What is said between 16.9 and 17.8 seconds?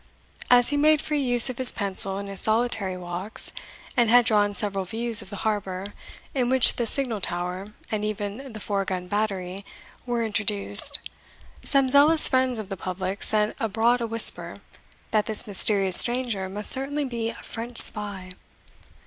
be a French